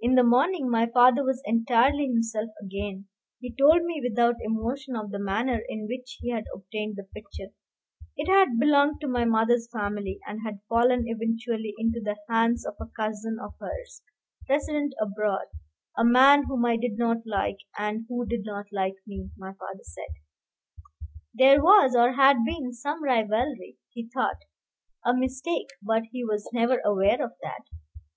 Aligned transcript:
In 0.00 0.16
the 0.16 0.24
morning 0.24 0.68
my 0.68 0.86
father 0.86 1.22
was 1.22 1.40
entirely 1.44 2.08
himself 2.08 2.50
again. 2.60 3.06
He 3.38 3.54
told 3.54 3.84
me 3.84 4.02
without 4.02 4.34
emotion 4.42 4.96
of 4.96 5.12
the 5.12 5.20
manner 5.20 5.62
in 5.68 5.86
which 5.86 6.18
he 6.20 6.30
had 6.30 6.46
obtained 6.52 6.96
the 6.96 7.04
picture. 7.04 7.54
It 8.16 8.26
had 8.28 8.58
belonged 8.58 9.00
to 9.02 9.06
my 9.06 9.24
mother's 9.24 9.68
family, 9.70 10.18
and 10.26 10.40
had 10.44 10.62
fallen 10.68 11.04
eventually 11.06 11.74
into 11.78 12.00
the 12.02 12.16
hands 12.28 12.66
of 12.66 12.74
a 12.80 12.86
cousin 12.88 13.38
of 13.40 13.54
hers, 13.60 14.02
resident 14.48 14.94
abroad, 15.00 15.46
"A 15.96 16.04
man 16.04 16.46
whom 16.46 16.64
I 16.64 16.76
did 16.76 16.98
not 16.98 17.18
like, 17.24 17.58
and 17.78 18.04
who 18.08 18.26
did 18.26 18.40
not 18.44 18.66
like 18.72 18.96
me," 19.06 19.30
my 19.38 19.52
father 19.52 19.84
said; 19.84 20.10
"there 21.32 21.62
was, 21.62 21.94
or 21.94 22.14
had 22.14 22.38
been, 22.44 22.72
some 22.72 23.00
rivalry, 23.00 23.78
he 23.92 24.08
thought: 24.12 24.40
a 25.04 25.14
mistake, 25.14 25.68
but 25.80 26.02
he 26.10 26.24
was 26.24 26.50
never 26.52 26.80
aware 26.84 27.22
of 27.24 27.30
that. 27.42 27.62